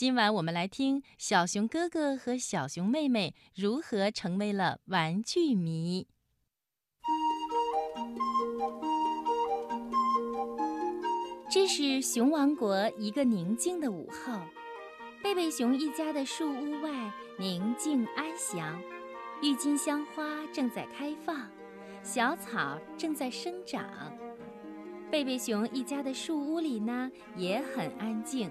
[0.00, 6.06] 今晚我们来听小熊哥哥和小熊妹妹如何成为了玩具迷。
[11.50, 14.32] 这是熊王国一个宁静的午后，
[15.22, 18.80] 贝贝熊一家的树屋外宁静安详，
[19.42, 21.46] 郁金香花正在开放，
[22.02, 23.84] 小草正在生长。
[25.10, 28.50] 贝贝熊一家的树屋里呢也很安静，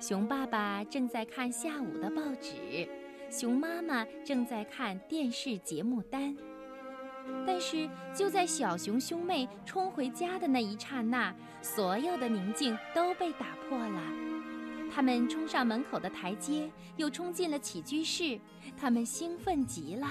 [0.00, 2.88] 熊爸爸正在看下午的报纸，
[3.28, 6.36] 熊妈妈正在看电视节目单。
[7.44, 14.00] 但是就在小熊兄妹冲回家的那一刹那，所有的宁静都被打破了。
[14.88, 18.38] 他们冲上门口的台阶，又冲进了起居室。
[18.76, 20.06] 他们兴奋极了，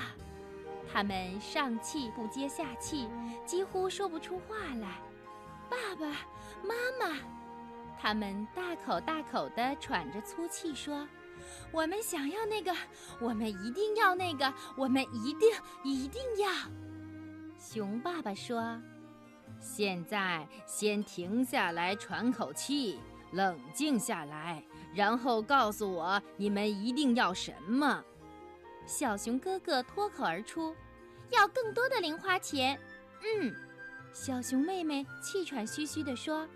[0.91, 3.07] 他们上气不接下气，
[3.45, 4.99] 几乎说不出话来。
[5.69, 6.05] 爸爸
[6.61, 7.17] 妈妈，
[7.99, 11.07] 他们大口大口地喘着粗气说
[11.71, 12.73] ：“我们想要那个，
[13.19, 15.49] 我们一定要那个，我们一定
[15.83, 16.49] 一定要。”
[17.59, 18.79] 熊爸爸说
[19.59, 22.99] ：“现在先停下来喘口气，
[23.31, 28.03] 冷静下来，然后告诉我你们一定要什么。”
[28.85, 30.75] 小熊哥哥脱口而出
[31.31, 32.79] ：“要更多的零花钱。”
[33.41, 33.53] 嗯，
[34.13, 36.47] 小熊妹妹气喘吁吁地说：“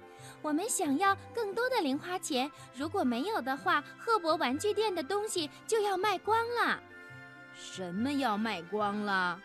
[0.41, 6.81] 我们想要更多的零花钱，如果没有的话，赫伯玩具店的东西就要卖光了。”
[7.53, 9.39] 什么要卖光了？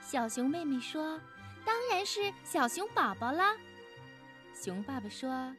[0.00, 1.20] 小熊妹妹说
[1.64, 3.56] ：“当然是小熊宝宝了。”
[4.54, 5.54] 熊爸爸说：“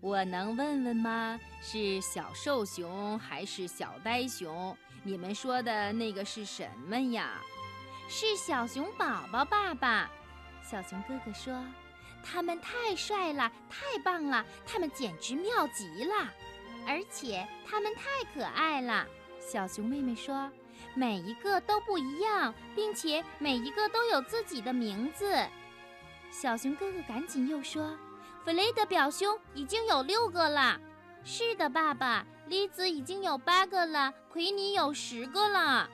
[0.00, 1.38] 我能问问吗？
[1.62, 4.76] 是小瘦熊还是小呆熊？
[5.02, 7.40] 你们说的那个是什么呀？”
[8.08, 10.10] 是小熊宝宝，爸爸。
[10.62, 11.54] 小熊哥哥说
[12.26, 16.32] ：“他们太帅了，太棒了，他们简直妙极了，
[16.86, 19.06] 而且他们太可爱了。”
[19.38, 20.50] 小熊妹妹说。
[20.94, 25.46] 每一个都不一样，并且每一个都有自己的名字。
[26.30, 27.96] 小熊哥哥赶紧又说
[28.44, 30.80] ：“弗雷德表兄已经有六个了。
[31.24, 32.26] ”“是的，爸爸。
[32.48, 34.12] ”“栗子已经有八个了。
[34.32, 35.88] ”“奎尼有十个了。”“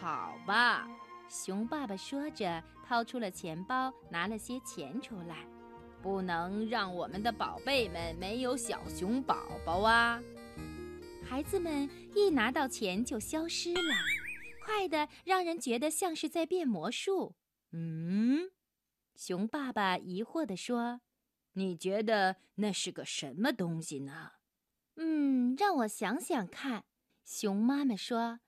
[0.00, 0.88] 好吧。”
[1.28, 5.46] 熊爸爸说着，掏出了钱包，拿了些钱出来。
[6.02, 10.22] “不能让我们的宝贝们没有小熊宝宝啊！”
[11.26, 13.94] 孩子们一拿到钱就消失了，
[14.62, 17.34] 快的让人觉得像是在变魔术。
[17.72, 18.50] 嗯，
[19.16, 21.00] 熊爸爸疑惑地说
[21.54, 24.32] ：“你觉得那是个什么东西呢？”
[24.96, 26.84] 嗯，让我想想看。
[27.24, 28.40] 熊妈妈说：“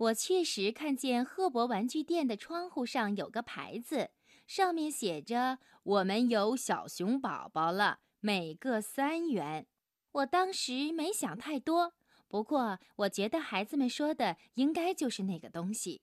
[0.00, 4.12] 我确实看见赫伯玩具店的窗户上有个牌子，
[4.46, 9.66] 上面写着‘我们有小熊宝宝了，每个三元’。
[10.12, 11.92] 我当时没想太多。”
[12.28, 16.00] 不过，我觉得孩子们说的应该就是那个东西。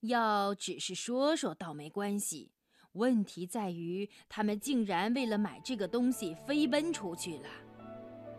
[0.00, 2.52] 要只是说说倒没关系，
[2.92, 7.48] 问题在于他们竟然为了买这个东西飞奔出去了。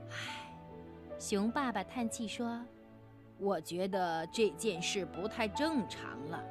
[0.10, 0.58] 唉，
[1.20, 2.66] 熊爸爸叹气说
[3.38, 6.44] ：“我觉得这件事不太正常了。”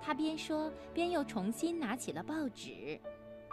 [0.00, 2.98] 他边说边又重新拿起了报纸。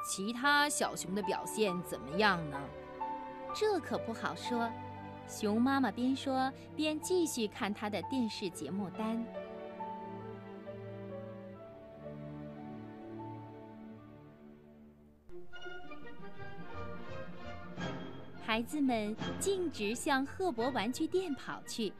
[0.07, 2.59] 其他小熊的表现怎么样呢？
[3.53, 4.69] 这可不好说。
[5.27, 9.25] 熊妈妈边说边继续看她的电视节目单。
[18.45, 21.91] 孩子们径直向赫伯玩具店跑去，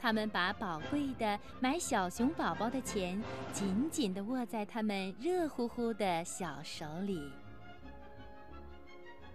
[0.00, 3.22] 他们把宝贵的买小熊宝宝的钱
[3.52, 7.30] 紧紧地握在他们热乎乎的小手里。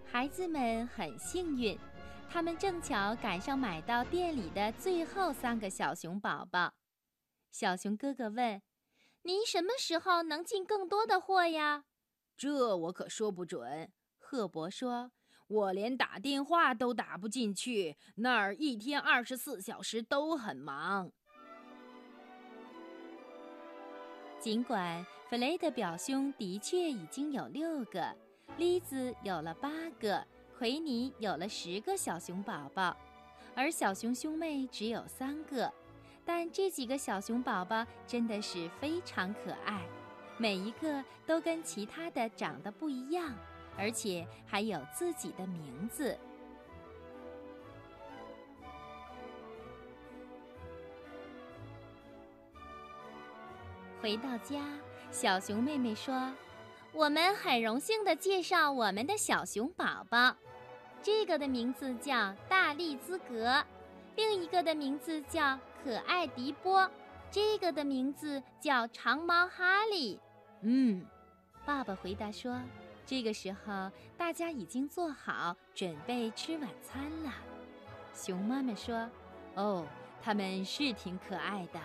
[0.06, 1.78] 孩子们很幸运。
[2.36, 6.74] 他们正巧赶上买到店里的最后三个小熊宝宝。
[7.50, 8.62] 小熊哥哥问
[9.24, 11.86] ：“您什么时候能进更多的货呀
[12.36, 13.90] ？”“这我可说不准。”
[14.20, 15.12] 赫伯说
[15.48, 21.12] ，“我连打电话都打不进去，那儿一天二十四小时都很忙。”
[24.40, 28.16] 尽管弗雷德表兄的确已经有六个，
[28.58, 29.70] 丽子有了八
[30.00, 30.26] 个。
[30.58, 32.96] 奎尼有了十个小熊宝宝，
[33.54, 35.70] 而小熊兄妹只有三个。
[36.24, 39.86] 但这几个小熊宝宝真的是非常可爱，
[40.38, 43.36] 每一个都跟其他的长得不一样，
[43.78, 46.18] 而且还有自己的名字。
[54.02, 54.62] 回到家，
[55.10, 56.32] 小熊妹妹说
[56.94, 60.36] ：“我们很荣幸的介绍我们的小熊宝宝。”
[61.02, 63.64] 这个的名字叫大力兹格，
[64.16, 66.90] 另一个的名字叫可爱迪波，
[67.32, 70.20] 这个的名字叫长毛哈利。
[70.62, 71.06] 嗯，
[71.66, 72.60] 爸爸回答说
[73.06, 77.32] ：“这个时候大家已经做好准备吃晚餐了。”
[78.14, 79.10] 熊妈妈说
[79.56, 79.86] ：“哦，
[80.22, 81.80] 他们是挺可爱的。”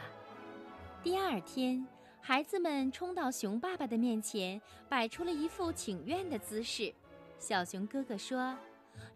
[1.03, 1.87] 第二天，
[2.21, 6.93] 孩子们冲到熊爸爸的面前，摆出了一副请愿的姿势。
[7.39, 8.57] 小熊哥哥说。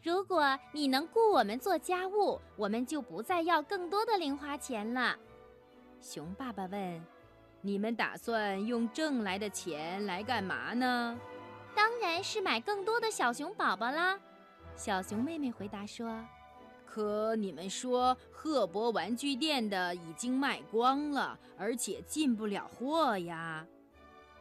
[0.03, 5.15] 如果你能雇我们做家务，我们就不再要更多的零花钱了。
[6.01, 7.05] 熊爸爸问
[7.61, 11.19] ：“你们打算用挣来的钱来干嘛呢
[11.75, 14.19] ？”“当然是买更多的小熊宝宝啦。”
[14.77, 16.25] 小熊妹妹回答说。
[16.87, 23.67] “可你们说赫伯玩具店的已经卖光了，而且进不了货呀。”“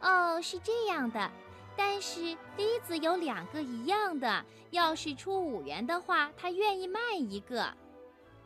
[0.00, 1.30] 哦，是这样的。”
[1.76, 2.20] 但是
[2.56, 7.66] 梨子有两个一样的，要是出五元的话，他愿意卖一个。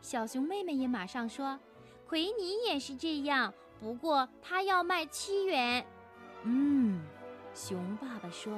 [0.01, 1.59] 小熊妹妹也马上说
[2.09, 5.85] ：“奎尼也是这样，不过他要卖七元。”
[6.41, 7.03] 嗯，
[7.61, 8.57] 熊爸爸说：“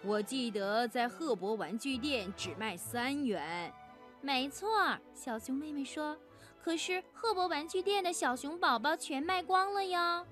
[0.00, 3.74] 我记得在赫伯玩具店只卖三元。”
[4.22, 6.16] 没错，小熊妹妹说
[6.62, 10.24] ：“可是赫伯玩具店的小熊宝宝全卖光了哟。”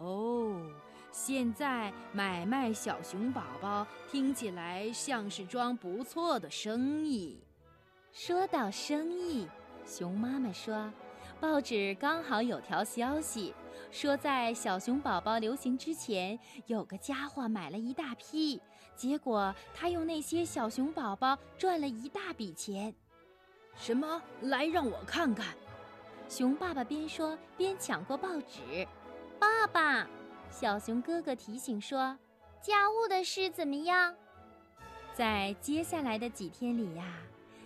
[0.00, 0.66] 哦。
[1.10, 7.38] 现在买卖小熊宝宝听起来像是桩不错的生意。
[8.12, 9.46] 说到生意，
[9.84, 10.90] 熊妈妈说，
[11.42, 13.52] 报纸刚好有条消息，
[13.90, 18.62] 说在小熊宝宝流行之前，有个家伙买了一大批，
[18.94, 22.94] 结果他用那些小熊宝宝赚了一大笔钱。
[23.74, 24.22] 什么？
[24.42, 25.48] 来让我看看。
[26.28, 28.86] 熊爸爸边说边抢过报纸。
[29.40, 30.06] 爸爸。
[30.48, 32.16] 小熊哥哥提醒说
[32.62, 34.14] ：“家务的事怎么样？”
[35.12, 37.16] 在接下来的几天里呀，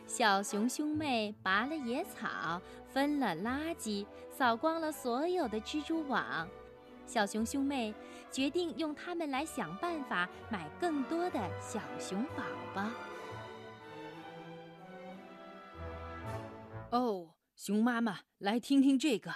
[0.06, 6.48] 小熊兄妹拔了野草，分了垃圾，扫光了所有的蜘蛛网。
[7.04, 7.92] 小熊兄妹
[8.30, 12.44] 决定用它们来想办法买更多的小熊宝
[12.74, 12.88] 宝。
[16.90, 19.34] 哦，熊妈妈，来听听这个。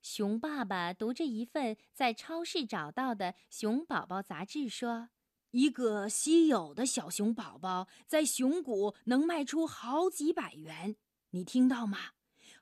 [0.00, 5.08] 熊爸爸读着一份在超市找到的《熊宝宝》杂志，说
[5.50, 10.96] ：“一个稀有的小熊宝宝在熊谷能卖出好几百元，
[11.30, 11.98] 你听到吗？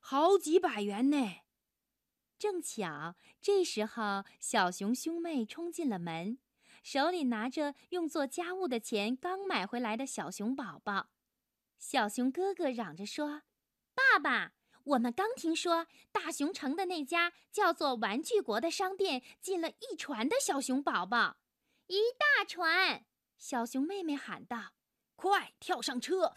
[0.01, 1.17] 好几百元呢！”
[2.39, 6.39] 正巧这时候，小熊兄妹冲进了门，
[6.83, 11.09] 手里拿着用做家务的钱刚买回来的小熊宝宝。
[11.79, 13.43] 小熊哥哥嚷着说
[13.95, 14.53] ：“爸爸！”
[14.85, 21.39] 我们刚听说，大熊城的那家叫做“玩具国”的商店进了一船的小熊宝宝，
[21.87, 23.05] 一大船！
[23.37, 24.57] 小熊妹妹喊道
[25.17, 26.33] ：“快跳上车！”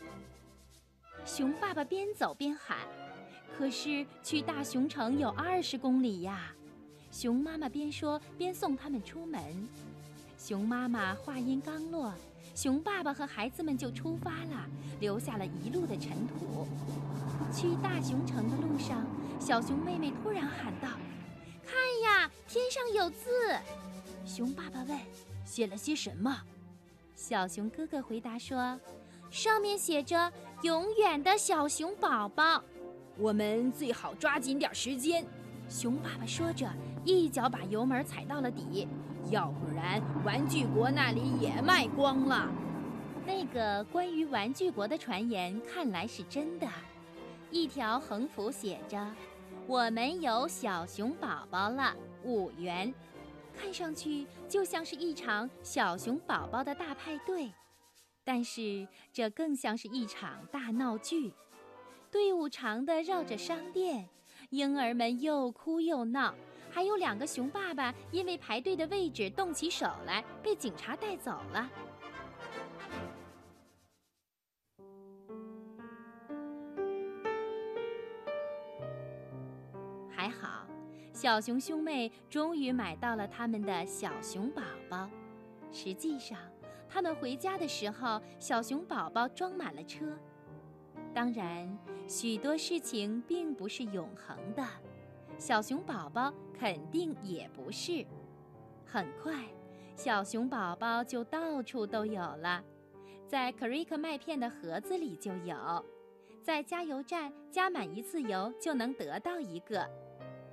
[1.25, 2.79] 熊爸爸边走边喊
[3.57, 6.53] ：“可是去大熊城有二十公里呀！”
[7.11, 9.69] 熊妈妈边说边送他们出门。
[10.37, 12.13] 熊妈妈话音刚落，
[12.53, 16.67] 熊爸爸和孩子们就出发了，留下了一路的尘土。
[17.53, 19.07] 去大熊城的路上，
[19.39, 20.89] 小熊妹妹突然喊道
[21.65, 21.73] ：“看
[22.03, 23.29] 呀，天上有字！”
[24.27, 24.99] 熊爸爸问
[25.47, 26.43] ：“写了些什么？”
[27.15, 28.79] 小熊哥哥回答说
[29.31, 32.63] ：“上面写着‘永远的小熊宝宝’。”
[33.17, 35.25] 我们最好抓紧点时间。”
[35.67, 36.71] 熊爸爸说着，
[37.03, 38.87] 一脚把油门踩到了底，
[39.31, 42.49] 要不然玩具国那里也卖光了。
[43.25, 46.67] 那个关于玩具国的传言看来是真的。
[47.49, 49.05] 一条横幅写着
[49.67, 52.93] ：“我们有小熊宝宝了，五元。”
[53.59, 57.51] 看上去就像是一场小熊宝宝的大派对，
[58.23, 61.33] 但是这更像是一场大闹剧。
[62.11, 64.07] 队伍长的绕着商店，
[64.51, 66.33] 婴儿们又哭又闹，
[66.71, 71.69] 还有两个熊爸爸因为排队的位置动起手来，被警察带走了。
[81.17, 85.09] 小熊兄妹终于买到了他们的小熊宝宝。
[85.71, 86.37] 实际上，
[86.87, 90.05] 他们回家的时候，小熊宝宝装满了车。
[91.15, 91.75] 当然，
[92.07, 94.63] 许多事情并不是永恒的，
[95.39, 98.05] 小熊宝宝肯定也不是。
[98.85, 99.43] 很快，
[99.95, 102.63] 小熊宝宝就到处都有了，
[103.27, 105.83] 在可瑞克麦片的盒子里就有，
[106.43, 109.83] 在加油站加满一次油就能得到一个。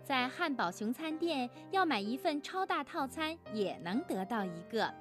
[0.05, 4.93] 在汉堡熊餐店要买一份超大套餐也能得到一个。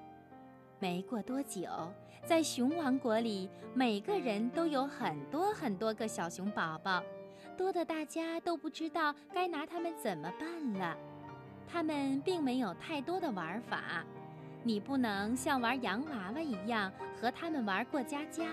[0.79, 1.67] 没过多久，
[2.25, 7.03] 在熊王国里，每个人都有很多很多个小熊宝宝，
[7.57, 10.98] 多的大家都不知道该拿它们怎么办了。
[11.67, 14.05] 它们并没有太多的玩法，
[14.63, 18.45] 你不能像玩洋娃娃一样和它们玩过家家，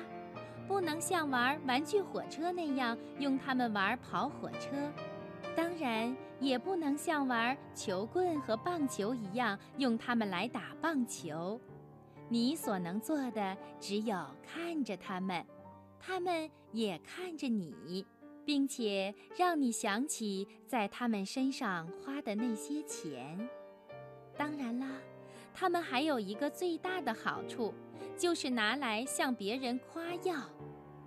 [0.66, 4.71] 不能像玩玩具火车那样用它们玩跑火车，
[5.54, 11.61] 当然也不能像玩球棍和棒球一样用它们来打棒球。
[12.28, 15.44] 你所能做的只有看着它们，
[15.99, 18.06] 它们也看着你，
[18.44, 23.49] 并且让你想起在它们身上花的那些钱。
[24.37, 24.88] 当然啦，
[25.52, 27.75] 它们还有一个最大的好处，
[28.16, 30.37] 就是拿来向别人夸耀，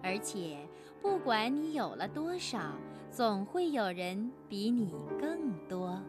[0.03, 0.57] 而且
[1.01, 2.73] 不管你有了多少，
[3.15, 4.91] 总会有人比你
[5.21, 6.01] 更多。